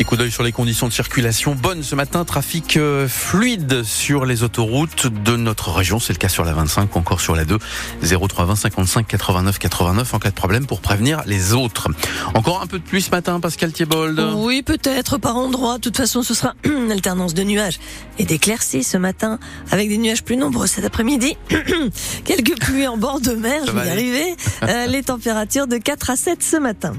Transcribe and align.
Petit 0.00 0.06
coup 0.06 0.16
d'œil 0.16 0.30
sur 0.30 0.44
les 0.44 0.52
conditions 0.52 0.88
de 0.88 0.94
circulation. 0.94 1.54
Bonne 1.54 1.82
ce 1.82 1.94
matin, 1.94 2.24
trafic 2.24 2.78
euh, 2.78 3.06
fluide 3.06 3.82
sur 3.82 4.24
les 4.24 4.42
autoroutes 4.42 5.08
de 5.08 5.36
notre 5.36 5.70
région. 5.72 6.00
C'est 6.00 6.14
le 6.14 6.18
cas 6.18 6.30
sur 6.30 6.42
la 6.42 6.54
25 6.54 6.96
ou 6.96 6.98
encore 6.98 7.20
sur 7.20 7.36
la 7.36 7.44
2. 7.44 7.58
0320 8.02 8.56
55 8.56 9.06
89 9.06 9.58
89 9.58 10.14
en 10.14 10.18
cas 10.18 10.30
de 10.30 10.34
problème 10.34 10.64
pour 10.64 10.80
prévenir 10.80 11.22
les 11.26 11.52
autres. 11.52 11.88
Encore 12.32 12.62
un 12.62 12.66
peu 12.66 12.78
de 12.78 12.82
pluie 12.82 13.02
ce 13.02 13.10
matin, 13.10 13.40
Pascal 13.40 13.72
Thiebold 13.72 14.18
Oui, 14.36 14.62
peut-être 14.62 15.18
par 15.18 15.36
endroit. 15.36 15.74
De 15.74 15.82
toute 15.82 15.98
façon, 15.98 16.22
ce 16.22 16.32
sera 16.32 16.54
une 16.64 16.90
alternance 16.90 17.34
de 17.34 17.42
nuages 17.42 17.78
et 18.18 18.24
d'éclaircies 18.24 18.84
ce 18.84 18.96
matin 18.96 19.38
avec 19.70 19.90
des 19.90 19.98
nuages 19.98 20.24
plus 20.24 20.38
nombreux 20.38 20.66
cet 20.66 20.86
après-midi. 20.86 21.36
Quelques 22.24 22.58
pluies 22.58 22.86
en 22.86 22.96
bord 22.96 23.20
de 23.20 23.32
mer, 23.32 23.64
je 23.66 23.72
vais 23.72 23.86
y 23.86 23.90
arriver. 23.90 24.36
Euh, 24.62 24.86
les 24.86 25.02
températures 25.02 25.66
de 25.66 25.76
4 25.76 26.08
à 26.08 26.16
7 26.16 26.42
ce 26.42 26.56
matin. 26.56 26.94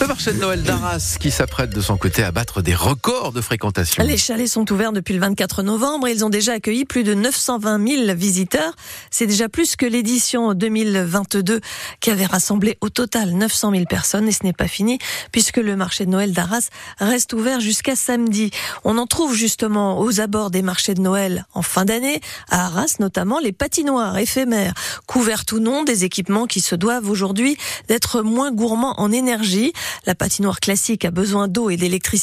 Le 0.00 0.08
marché 0.08 0.32
de 0.32 0.40
Noël 0.40 0.64
d'Arras 0.64 1.16
qui 1.20 1.30
s'apprête 1.30 1.70
de 1.70 1.80
son 1.80 1.96
côté 1.96 2.24
à 2.24 2.32
Les 4.08 4.16
chalets 4.16 4.48
sont 4.48 4.70
ouverts 4.72 4.92
depuis 4.92 5.12
le 5.12 5.20
24 5.20 5.62
novembre 5.62 6.06
et 6.06 6.12
ils 6.12 6.24
ont 6.24 6.30
déjà 6.30 6.52
accueilli 6.52 6.84
plus 6.84 7.04
de 7.04 7.12
920 7.12 8.06
000 8.06 8.14
visiteurs. 8.16 8.74
C'est 9.10 9.26
déjà 9.26 9.48
plus 9.48 9.76
que 9.76 9.84
l'édition 9.84 10.54
2022 10.54 11.60
qui 12.00 12.10
avait 12.10 12.26
rassemblé 12.26 12.78
au 12.80 12.88
total 12.88 13.32
900 13.32 13.72
000 13.72 13.84
personnes 13.84 14.28
et 14.28 14.32
ce 14.32 14.44
n'est 14.44 14.52
pas 14.52 14.68
fini 14.68 14.98
puisque 15.32 15.58
le 15.58 15.76
marché 15.76 16.06
de 16.06 16.10
Noël 16.10 16.32
d'Arras 16.32 16.68
reste 16.98 17.32
ouvert 17.32 17.60
jusqu'à 17.60 17.96
samedi. 17.96 18.50
On 18.84 18.96
en 18.96 19.06
trouve 19.06 19.34
justement 19.34 20.00
aux 20.00 20.20
abords 20.20 20.50
des 20.50 20.62
marchés 20.62 20.94
de 20.94 21.02
Noël 21.02 21.46
en 21.52 21.62
fin 21.62 21.84
d'année, 21.84 22.20
à 22.48 22.66
Arras 22.66 22.96
notamment 23.00 23.38
les 23.38 23.52
patinoires 23.52 24.16
éphémères, 24.16 24.74
couvertes 25.06 25.52
ou 25.52 25.58
non 25.58 25.82
des 25.82 26.04
équipements 26.04 26.46
qui 26.46 26.60
se 26.60 26.74
doivent 26.74 27.10
aujourd'hui 27.10 27.56
d'être 27.88 28.22
moins 28.22 28.50
gourmands 28.50 28.98
en 28.98 29.12
énergie. 29.12 29.72
La 30.06 30.14
patinoire 30.14 30.60
classique 30.60 31.04
a 31.04 31.10
besoin 31.10 31.48
d'eau 31.48 31.70
et 31.70 31.76
d'électricité 31.76 32.19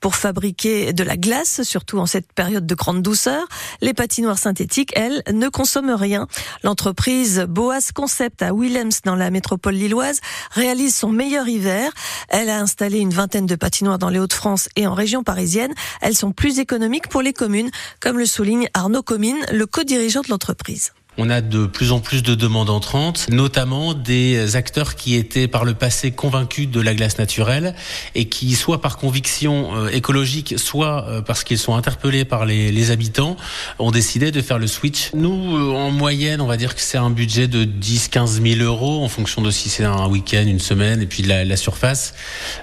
pour 0.00 0.14
fabriquer 0.14 0.92
de 0.92 1.02
la 1.02 1.16
glace, 1.16 1.62
surtout 1.62 1.98
en 1.98 2.06
cette 2.06 2.32
période 2.32 2.66
de 2.66 2.74
grande 2.74 3.02
douceur. 3.02 3.46
Les 3.80 3.94
patinoires 3.94 4.38
synthétiques, 4.38 4.92
elles, 4.94 5.22
ne 5.32 5.48
consomment 5.48 5.94
rien. 5.94 6.26
L'entreprise 6.62 7.46
Boas 7.48 7.92
Concept 7.94 8.42
à 8.42 8.52
Willems, 8.52 8.92
dans 9.04 9.16
la 9.16 9.30
métropole 9.30 9.74
lilloise, 9.74 10.20
réalise 10.52 10.94
son 10.94 11.10
meilleur 11.10 11.48
hiver. 11.48 11.90
Elle 12.28 12.50
a 12.50 12.60
installé 12.60 12.98
une 12.98 13.12
vingtaine 13.12 13.46
de 13.46 13.56
patinoires 13.56 13.98
dans 13.98 14.10
les 14.10 14.18
Hauts-de-France 14.18 14.68
et 14.76 14.86
en 14.86 14.94
région 14.94 15.22
parisienne. 15.22 15.74
Elles 16.00 16.16
sont 16.16 16.32
plus 16.32 16.58
économiques 16.58 17.08
pour 17.08 17.22
les 17.22 17.32
communes, 17.32 17.70
comme 18.00 18.18
le 18.18 18.26
souligne 18.26 18.68
Arnaud 18.74 19.02
Comine, 19.02 19.38
le 19.52 19.66
co-dirigeant 19.66 20.22
de 20.22 20.28
l'entreprise. 20.30 20.92
On 21.16 21.30
a 21.30 21.40
de 21.40 21.66
plus 21.66 21.92
en 21.92 22.00
plus 22.00 22.22
de 22.22 22.34
demandes 22.34 22.70
entrantes, 22.70 23.26
notamment 23.30 23.94
des 23.94 24.56
acteurs 24.56 24.96
qui 24.96 25.14
étaient 25.14 25.46
par 25.46 25.64
le 25.64 25.74
passé 25.74 26.10
convaincus 26.10 26.68
de 26.68 26.80
la 26.80 26.94
glace 26.94 27.18
naturelle 27.18 27.74
et 28.14 28.26
qui, 28.26 28.54
soit 28.54 28.80
par 28.80 28.96
conviction 28.96 29.76
euh, 29.76 29.88
écologique, 29.90 30.54
soit 30.58 31.06
euh, 31.08 31.22
parce 31.22 31.44
qu'ils 31.44 31.58
sont 31.58 31.76
interpellés 31.76 32.24
par 32.24 32.46
les, 32.46 32.90
habitants, 32.90 33.36
ont 33.78 33.90
décidé 33.90 34.30
de 34.32 34.42
faire 34.42 34.58
le 34.58 34.66
switch. 34.66 35.10
Nous, 35.14 35.56
euh, 35.56 35.72
en 35.72 35.90
moyenne, 35.90 36.40
on 36.40 36.46
va 36.46 36.56
dire 36.56 36.74
que 36.74 36.80
c'est 36.80 36.98
un 36.98 37.10
budget 37.10 37.46
de 37.46 37.64
10-15 37.64 38.56
000 38.56 38.60
euros 38.62 39.04
en 39.04 39.08
fonction 39.08 39.40
de 39.40 39.50
si 39.50 39.68
c'est 39.68 39.84
un 39.84 40.06
week-end, 40.08 40.44
une 40.46 40.58
semaine 40.58 41.00
et 41.00 41.06
puis 41.06 41.22
de 41.22 41.28
la, 41.28 41.44
la, 41.44 41.56
surface. 41.56 42.14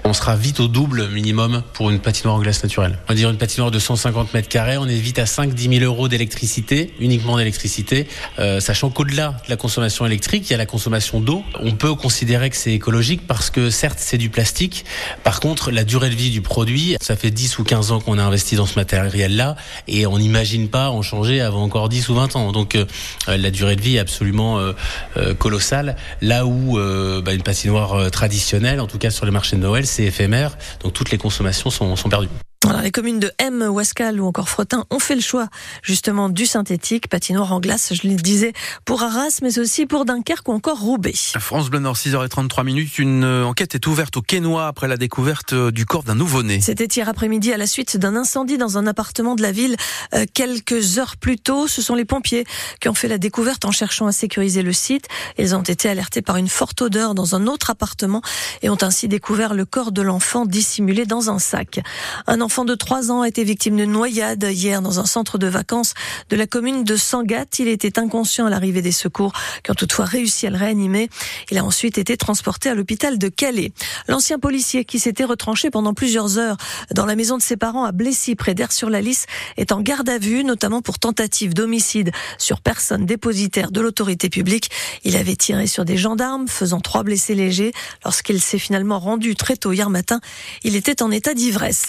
On 0.04 0.12
sera 0.12 0.36
vite 0.36 0.60
au 0.60 0.68
double 0.68 1.08
minimum 1.08 1.62
pour 1.72 1.90
une 1.90 1.98
patinoire 1.98 2.36
en 2.36 2.40
glace 2.40 2.62
naturelle. 2.62 2.98
On 3.06 3.12
va 3.12 3.14
dire 3.14 3.30
une 3.30 3.38
patinoire 3.38 3.70
de 3.70 3.78
150 3.78 4.34
mètres 4.34 4.48
carrés, 4.48 4.76
on 4.76 4.86
est 4.86 4.94
vite 4.94 5.18
à 5.18 5.24
5-10 5.24 5.78
000 5.78 5.84
euros 5.84 6.08
d'électricité, 6.08 6.92
uniquement 7.00 7.38
d'électricité. 7.38 8.06
Euh, 8.42 8.58
sachant 8.58 8.90
qu'au-delà 8.90 9.36
de 9.44 9.50
la 9.50 9.56
consommation 9.56 10.04
électrique, 10.04 10.48
il 10.48 10.52
y 10.52 10.54
a 10.54 10.58
la 10.58 10.66
consommation 10.66 11.20
d'eau. 11.20 11.44
On 11.60 11.72
peut 11.72 11.94
considérer 11.94 12.50
que 12.50 12.56
c'est 12.56 12.72
écologique 12.72 13.26
parce 13.26 13.50
que 13.50 13.70
certes 13.70 13.98
c'est 14.00 14.18
du 14.18 14.30
plastique. 14.30 14.84
Par 15.22 15.38
contre, 15.38 15.70
la 15.70 15.84
durée 15.84 16.10
de 16.10 16.14
vie 16.16 16.30
du 16.30 16.42
produit, 16.42 16.96
ça 17.00 17.14
fait 17.14 17.30
10 17.30 17.58
ou 17.60 17.64
15 17.64 17.92
ans 17.92 18.00
qu'on 18.00 18.18
a 18.18 18.22
investi 18.22 18.56
dans 18.56 18.66
ce 18.66 18.78
matériel-là 18.78 19.56
et 19.86 20.06
on 20.06 20.18
n'imagine 20.18 20.68
pas 20.68 20.90
en 20.90 21.02
changer 21.02 21.40
avant 21.40 21.62
encore 21.62 21.88
10 21.88 22.08
ou 22.08 22.14
20 22.14 22.36
ans. 22.36 22.52
Donc 22.52 22.74
euh, 22.74 22.84
la 23.28 23.50
durée 23.50 23.76
de 23.76 23.82
vie 23.82 23.96
est 23.96 24.00
absolument 24.00 24.58
euh, 24.58 24.72
euh 25.16 25.34
colossale. 25.34 25.96
Là 26.20 26.46
où 26.46 26.78
bah, 27.22 27.32
une 27.32 27.42
patinoire 27.42 28.10
traditionnelle, 28.10 28.80
en 28.80 28.86
tout 28.86 28.98
cas 28.98 29.10
sur 29.10 29.24
les 29.24 29.30
marchés 29.30 29.56
de 29.56 29.62
Noël, 29.62 29.86
c'est 29.86 30.04
éphémère. 30.04 30.56
Donc 30.82 30.92
toutes 30.92 31.10
les 31.10 31.18
consommations 31.18 31.70
sont 31.70 32.08
perdues. 32.08 32.28
Alors, 32.68 32.80
les 32.80 32.92
communes 32.92 33.18
de 33.18 33.30
M, 33.38 33.62
Wascal 33.68 34.20
ou 34.20 34.26
encore 34.26 34.48
Frotin 34.48 34.84
ont 34.90 35.00
fait 35.00 35.16
le 35.16 35.20
choix 35.20 35.48
justement 35.82 36.28
du 36.28 36.46
synthétique, 36.46 37.08
patinoire 37.08 37.52
en 37.52 37.58
glace, 37.58 37.92
je 37.92 38.06
le 38.06 38.14
disais, 38.14 38.52
pour 38.84 39.02
Arras, 39.02 39.40
mais 39.42 39.58
aussi 39.58 39.84
pour 39.84 40.04
Dunkerque 40.04 40.48
ou 40.48 40.52
encore 40.52 40.78
Roubaix. 40.78 41.12
France 41.40 41.70
Bleu 41.70 41.80
Nord, 41.80 41.96
6h33 41.96 42.64
minutes. 42.64 42.98
Une 42.98 43.24
euh, 43.24 43.44
enquête 43.44 43.74
est 43.74 43.84
ouverte 43.88 44.16
au 44.16 44.22
Quénois 44.22 44.68
après 44.68 44.86
la 44.86 44.96
découverte 44.96 45.54
euh, 45.54 45.70
du 45.72 45.86
corps 45.86 46.04
d'un 46.04 46.14
nouveau-né. 46.14 46.60
C'était 46.60 46.84
hier 46.84 47.08
après-midi 47.08 47.52
à 47.52 47.56
la 47.56 47.66
suite 47.66 47.96
d'un 47.96 48.14
incendie 48.14 48.58
dans 48.58 48.78
un 48.78 48.86
appartement 48.86 49.34
de 49.34 49.42
la 49.42 49.50
ville. 49.50 49.74
Euh, 50.14 50.24
quelques 50.32 50.98
heures 50.98 51.16
plus 51.16 51.38
tôt, 51.38 51.66
ce 51.66 51.82
sont 51.82 51.96
les 51.96 52.04
pompiers 52.04 52.44
qui 52.80 52.88
ont 52.88 52.94
fait 52.94 53.08
la 53.08 53.18
découverte 53.18 53.64
en 53.64 53.72
cherchant 53.72 54.06
à 54.06 54.12
sécuriser 54.12 54.62
le 54.62 54.72
site. 54.72 55.08
Ils 55.36 55.56
ont 55.56 55.62
été 55.62 55.88
alertés 55.88 56.22
par 56.22 56.36
une 56.36 56.48
forte 56.48 56.80
odeur 56.80 57.16
dans 57.16 57.34
un 57.34 57.48
autre 57.48 57.70
appartement 57.70 58.22
et 58.62 58.70
ont 58.70 58.78
ainsi 58.82 59.08
découvert 59.08 59.54
le 59.54 59.64
corps 59.64 59.90
de 59.90 60.00
l'enfant 60.00 60.46
dissimulé 60.46 61.06
dans 61.06 61.28
un 61.28 61.40
sac. 61.40 61.80
Un 62.28 62.40
enfant 62.40 62.51
enfant 62.52 62.66
de 62.66 62.74
3 62.74 63.10
ans 63.10 63.22
a 63.22 63.28
été 63.28 63.44
victime 63.44 63.78
de 63.78 63.86
noyade 63.86 64.42
hier 64.42 64.82
dans 64.82 65.00
un 65.00 65.06
centre 65.06 65.38
de 65.38 65.46
vacances 65.46 65.94
de 66.28 66.36
la 66.36 66.46
commune 66.46 66.84
de 66.84 66.96
Sangat. 66.96 67.46
Il 67.58 67.68
était 67.68 67.98
inconscient 67.98 68.44
à 68.44 68.50
l'arrivée 68.50 68.82
des 68.82 68.92
secours 68.92 69.32
qui 69.64 69.70
ont 69.70 69.74
toutefois 69.74 70.04
réussi 70.04 70.46
à 70.46 70.50
le 70.50 70.58
réanimer. 70.58 71.08
Il 71.50 71.56
a 71.56 71.64
ensuite 71.64 71.96
été 71.96 72.18
transporté 72.18 72.68
à 72.68 72.74
l'hôpital 72.74 73.16
de 73.16 73.28
Calais. 73.28 73.72
L'ancien 74.06 74.38
policier 74.38 74.84
qui 74.84 74.98
s'était 74.98 75.24
retranché 75.24 75.70
pendant 75.70 75.94
plusieurs 75.94 76.36
heures 76.36 76.58
dans 76.94 77.06
la 77.06 77.16
maison 77.16 77.38
de 77.38 77.42
ses 77.42 77.56
parents 77.56 77.84
à 77.84 77.92
Blessy 77.92 78.34
près 78.34 78.52
d'Air-sur-la-Lys 78.52 79.24
est 79.56 79.72
en 79.72 79.80
garde 79.80 80.10
à 80.10 80.18
vue, 80.18 80.44
notamment 80.44 80.82
pour 80.82 80.98
tentative 80.98 81.54
d'homicide 81.54 82.12
sur 82.36 82.60
personne 82.60 83.06
dépositaire 83.06 83.70
de 83.70 83.80
l'autorité 83.80 84.28
publique. 84.28 84.70
Il 85.04 85.16
avait 85.16 85.36
tiré 85.36 85.66
sur 85.66 85.86
des 85.86 85.96
gendarmes, 85.96 86.48
faisant 86.48 86.80
trois 86.80 87.02
blessés 87.02 87.34
légers. 87.34 87.72
Lorsqu'il 88.04 88.42
s'est 88.42 88.58
finalement 88.58 88.98
rendu 88.98 89.36
très 89.36 89.56
tôt 89.56 89.72
hier 89.72 89.88
matin, 89.88 90.20
il 90.64 90.76
était 90.76 91.02
en 91.02 91.10
état 91.10 91.32
d'ivresse 91.32 91.86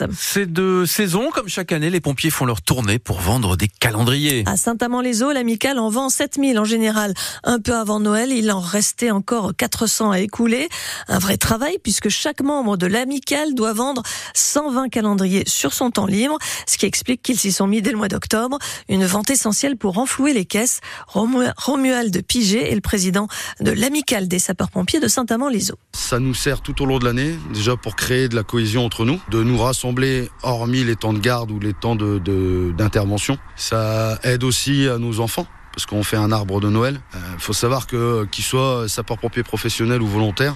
de 0.53 0.85
saison, 0.85 1.31
comme 1.33 1.49
chaque 1.49 1.71
année, 1.71 1.89
les 1.89 1.99
pompiers 1.99 2.29
font 2.29 2.45
leur 2.45 2.61
tournée 2.61 2.99
pour 2.99 3.19
vendre 3.19 3.57
des 3.57 3.67
calendriers. 3.67 4.43
À 4.45 4.55
Saint-Amand-les-Eaux, 4.55 5.31
l'amicale 5.31 5.79
en 5.79 5.89
vend 5.89 6.09
7000 6.09 6.59
en 6.59 6.63
général. 6.63 7.13
Un 7.43 7.59
peu 7.59 7.75
avant 7.75 7.99
Noël, 7.99 8.31
il 8.31 8.51
en 8.51 8.59
restait 8.59 9.11
encore 9.11 9.53
400 9.57 10.11
à 10.11 10.19
écouler. 10.19 10.69
Un 11.07 11.17
vrai 11.17 11.37
travail 11.37 11.77
puisque 11.83 12.09
chaque 12.09 12.41
membre 12.41 12.77
de 12.77 12.85
l'amicale 12.85 13.55
doit 13.55 13.73
vendre 13.73 14.03
120 14.35 14.89
calendriers 14.89 15.43
sur 15.47 15.73
son 15.73 15.89
temps 15.89 16.05
libre, 16.05 16.37
ce 16.67 16.77
qui 16.77 16.85
explique 16.85 17.23
qu'ils 17.23 17.39
s'y 17.39 17.51
sont 17.51 17.67
mis 17.67 17.81
dès 17.81 17.91
le 17.91 17.97
mois 17.97 18.07
d'octobre. 18.07 18.59
Une 18.89 19.05
vente 19.05 19.31
essentielle 19.31 19.75
pour 19.75 19.95
renflouer 19.95 20.33
les 20.33 20.45
caisses. 20.45 20.81
Romuald 21.07 22.23
Piget 22.25 22.71
est 22.71 22.75
le 22.75 22.81
président 22.81 23.27
de 23.59 23.71
l'amicale 23.71 24.27
des 24.27 24.39
sapeurs-pompiers 24.39 24.99
de 24.99 25.07
Saint-Amand-les-Eaux. 25.07 25.79
Ça 25.93 26.19
nous 26.19 26.35
sert 26.35 26.61
tout 26.61 26.79
au 26.83 26.85
long 26.85 26.99
de 26.99 27.05
l'année, 27.05 27.35
déjà 27.53 27.75
pour 27.75 27.95
créer 27.95 28.29
de 28.29 28.35
la 28.35 28.43
cohésion 28.43 28.85
entre 28.85 29.03
nous, 29.03 29.19
de 29.31 29.41
nous 29.41 29.57
rassembler 29.57 30.29
hormis 30.43 30.83
les 30.83 30.95
temps 30.95 31.13
de 31.13 31.19
garde 31.19 31.51
ou 31.51 31.59
les 31.59 31.73
temps 31.73 31.95
d'intervention. 31.95 33.33
De, 33.33 33.39
ça 33.55 34.19
aide 34.23 34.43
aussi 34.43 34.87
à 34.87 34.97
nos 34.97 35.19
enfants 35.19 35.47
parce 35.73 35.85
qu'on 35.85 36.03
fait 36.03 36.17
un 36.17 36.31
arbre 36.31 36.59
de 36.59 36.69
Noël. 36.69 36.99
Il 37.13 37.17
euh, 37.17 37.37
faut 37.39 37.53
savoir 37.53 37.87
que 37.87 38.25
qu'ils 38.31 38.43
soient 38.43 38.87
sapeurs-pompiers 38.87 39.43
professionnels 39.43 40.01
ou 40.01 40.07
volontaires, 40.07 40.55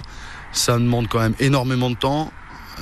ça 0.52 0.74
demande 0.74 1.08
quand 1.08 1.18
même 1.18 1.34
énormément 1.40 1.90
de 1.90 1.96
temps, 1.96 2.30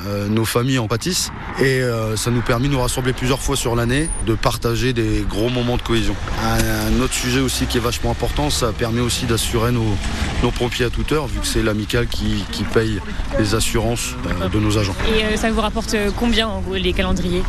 euh, 0.04 0.28
nos 0.28 0.44
familles 0.44 0.78
en 0.78 0.88
pâtissent 0.88 1.30
et 1.58 1.80
euh, 1.80 2.16
ça 2.16 2.30
nous 2.30 2.42
permet 2.42 2.68
de 2.68 2.72
nous 2.74 2.80
rassembler 2.80 3.14
plusieurs 3.14 3.40
fois 3.40 3.56
sur 3.56 3.74
l'année, 3.74 4.10
de 4.26 4.34
partager 4.34 4.92
des 4.92 5.24
gros 5.26 5.48
moments 5.48 5.78
de 5.78 5.82
cohésion. 5.82 6.14
Un, 6.42 7.00
autre 7.00 7.14
sujet 7.14 7.40
aussi 7.40 7.66
qui 7.66 7.78
est 7.78 7.80
vachement 7.80 8.10
important, 8.10 8.50
ça 8.50 8.72
permet 8.72 9.00
aussi 9.00 9.24
d'assurer 9.24 9.72
nos, 9.72 9.96
nos, 10.42 10.50
pompiers 10.50 10.86
à 10.86 10.90
toute 10.90 11.12
heure, 11.12 11.26
vu 11.26 11.40
que 11.40 11.46
c'est 11.46 11.62
l'amical 11.62 12.06
qui, 12.06 12.44
qui, 12.52 12.64
paye 12.64 13.00
les 13.38 13.54
assurances 13.54 14.14
euh, 14.42 14.48
de 14.48 14.58
nos 14.58 14.78
agents. 14.78 14.94
Et 15.32 15.36
ça 15.36 15.50
vous 15.50 15.60
rapporte 15.60 15.96
combien 16.16 16.50
les 16.72 16.92
calendriers? 16.92 17.42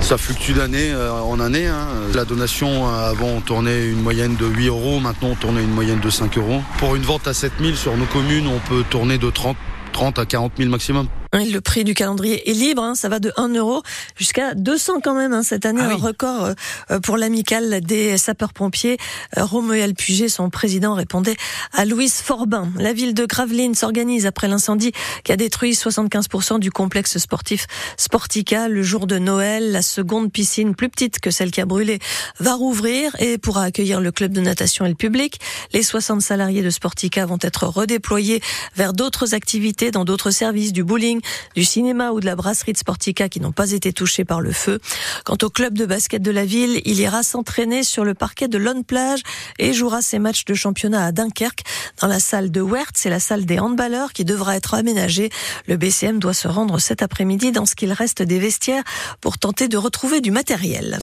Ça 0.00 0.18
fluctue 0.18 0.52
d'année 0.52 0.94
en 0.94 1.40
année. 1.40 1.66
Hein. 1.66 1.86
La 2.14 2.24
donation, 2.24 2.86
avant, 2.86 3.28
on 3.28 3.40
tournait 3.40 3.86
une 3.86 4.02
moyenne 4.02 4.36
de 4.36 4.46
8 4.46 4.68
euros. 4.68 5.00
Maintenant, 5.00 5.30
on 5.30 5.34
tournait 5.34 5.62
une 5.62 5.72
moyenne 5.72 6.00
de 6.00 6.10
5 6.10 6.36
euros. 6.38 6.62
Pour 6.78 6.94
une 6.94 7.02
vente 7.02 7.26
à 7.26 7.34
7000 7.34 7.76
sur 7.76 7.96
nos 7.96 8.04
communes, 8.04 8.46
on 8.46 8.58
peut 8.68 8.84
tourner 8.88 9.18
de 9.18 9.30
30, 9.30 9.56
30 9.92 10.18
à 10.18 10.26
40 10.26 10.52
000 10.58 10.70
maximum. 10.70 11.08
Le 11.44 11.60
prix 11.60 11.84
du 11.84 11.92
calendrier 11.92 12.48
est 12.48 12.54
libre, 12.54 12.82
hein, 12.82 12.94
ça 12.94 13.08
va 13.08 13.18
de 13.18 13.32
1 13.36 13.48
euro 13.48 13.82
jusqu'à 14.16 14.54
200 14.54 15.00
quand 15.02 15.14
même 15.14 15.34
hein, 15.34 15.42
cette 15.42 15.66
année, 15.66 15.82
ah 15.82 15.90
un 15.90 15.96
record 15.96 16.44
euh, 16.44 16.54
euh, 16.90 17.00
pour 17.00 17.18
l'amicale 17.18 17.80
des 17.82 18.16
sapeurs-pompiers. 18.16 18.96
Euh, 19.36 19.44
Romuald 19.44 19.96
Puget, 19.96 20.28
son 20.28 20.48
président, 20.48 20.94
répondait 20.94 21.36
à 21.72 21.84
Louise 21.84 22.14
Forbin. 22.14 22.68
La 22.78 22.92
ville 22.94 23.12
de 23.12 23.26
Gravelines 23.26 23.74
s'organise 23.74 24.24
après 24.24 24.48
l'incendie 24.48 24.92
qui 25.24 25.32
a 25.32 25.36
détruit 25.36 25.72
75% 25.72 26.58
du 26.58 26.70
complexe 26.70 27.18
sportif 27.18 27.66
Sportica 27.98 28.68
le 28.68 28.82
jour 28.82 29.06
de 29.06 29.18
Noël. 29.18 29.72
La 29.72 29.82
seconde 29.82 30.32
piscine, 30.32 30.74
plus 30.74 30.88
petite 30.88 31.20
que 31.20 31.30
celle 31.30 31.50
qui 31.50 31.60
a 31.60 31.66
brûlé, 31.66 31.98
va 32.40 32.54
rouvrir 32.54 33.14
et 33.18 33.36
pourra 33.36 33.64
accueillir 33.64 34.00
le 34.00 34.10
club 34.10 34.32
de 34.32 34.40
natation 34.40 34.86
et 34.86 34.88
le 34.88 34.94
public. 34.94 35.38
Les 35.72 35.82
60 35.82 36.22
salariés 36.22 36.62
de 36.62 36.70
Sportica 36.70 37.26
vont 37.26 37.38
être 37.42 37.66
redéployés 37.66 38.40
vers 38.74 38.94
d'autres 38.94 39.34
activités 39.34 39.90
dans 39.90 40.04
d'autres 40.04 40.30
services, 40.30 40.72
du 40.72 40.84
bowling, 40.84 41.20
du 41.54 41.64
cinéma 41.64 42.12
ou 42.12 42.20
de 42.20 42.26
la 42.26 42.36
brasserie 42.36 42.72
de 42.72 42.78
Sportica 42.78 43.28
qui 43.28 43.40
n'ont 43.40 43.52
pas 43.52 43.72
été 43.72 43.92
touchés 43.92 44.24
par 44.24 44.40
le 44.40 44.52
feu. 44.52 44.78
Quant 45.24 45.36
au 45.42 45.50
club 45.50 45.76
de 45.76 45.86
basket 45.86 46.22
de 46.22 46.30
la 46.30 46.44
ville, 46.44 46.80
il 46.84 47.00
ira 47.00 47.22
s'entraîner 47.22 47.82
sur 47.82 48.04
le 48.04 48.14
parquet 48.14 48.48
de 48.48 48.58
Lone 48.58 48.84
Plage 48.84 49.22
et 49.58 49.72
jouera 49.72 50.02
ses 50.02 50.18
matchs 50.18 50.44
de 50.44 50.54
championnat 50.54 51.04
à 51.04 51.12
Dunkerque 51.12 51.62
dans 52.00 52.06
la 52.06 52.20
salle 52.20 52.50
de 52.50 52.60
Wert. 52.60 52.92
C'est 52.94 53.10
la 53.10 53.20
salle 53.20 53.44
des 53.44 53.58
handballeurs 53.58 54.12
qui 54.12 54.24
devra 54.24 54.56
être 54.56 54.74
aménagée. 54.74 55.30
Le 55.66 55.76
BCM 55.76 56.18
doit 56.18 56.34
se 56.34 56.48
rendre 56.48 56.78
cet 56.78 57.02
après-midi 57.02 57.52
dans 57.52 57.66
ce 57.66 57.74
qu'il 57.74 57.92
reste 57.92 58.22
des 58.22 58.38
vestiaires 58.38 58.84
pour 59.20 59.38
tenter 59.38 59.68
de 59.68 59.76
retrouver 59.76 60.20
du 60.20 60.30
matériel. 60.30 60.94